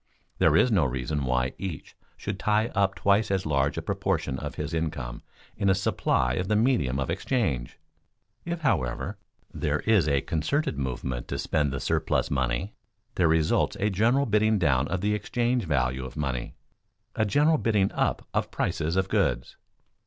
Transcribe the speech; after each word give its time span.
There 0.39 0.55
is 0.57 0.71
no 0.71 0.83
reason 0.83 1.25
why 1.25 1.53
each 1.59 1.95
should 2.17 2.39
tie 2.39 2.69
up 2.69 2.95
twice 2.95 3.29
as 3.29 3.45
large 3.45 3.77
a 3.77 3.83
proportion 3.83 4.39
of 4.39 4.55
his 4.55 4.73
income 4.73 5.21
in 5.55 5.69
a 5.69 5.75
supply 5.75 6.33
of 6.33 6.47
the 6.47 6.55
medium 6.55 6.97
of 6.99 7.11
exchange. 7.11 7.77
If, 8.43 8.61
however, 8.61 9.19
there 9.53 9.81
is 9.81 10.07
a 10.07 10.21
concerted 10.21 10.75
movement 10.75 11.27
to 11.27 11.37
spend 11.37 11.71
the 11.71 11.79
surplus 11.79 12.31
money, 12.31 12.73
there 13.13 13.27
results 13.27 13.77
a 13.79 13.91
general 13.91 14.25
bidding 14.25 14.57
down 14.57 14.87
of 14.87 15.01
the 15.01 15.13
exchange 15.13 15.65
value 15.65 16.03
of 16.03 16.17
money, 16.17 16.55
a 17.15 17.23
general 17.23 17.59
bidding 17.59 17.91
up 17.91 18.27
of 18.33 18.49
prices 18.49 18.95
of 18.95 19.07
goods. 19.07 19.55